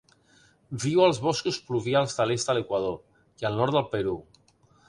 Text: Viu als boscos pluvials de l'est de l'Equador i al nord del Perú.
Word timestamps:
Viu 0.85 1.01
als 1.07 1.19
boscos 1.25 1.59
pluvials 1.69 2.17
de 2.21 2.27
l'est 2.31 2.51
de 2.53 2.57
l'Equador 2.61 2.99
i 3.45 3.49
al 3.51 3.63
nord 3.63 3.79
del 3.81 3.91
Perú. 3.97 4.19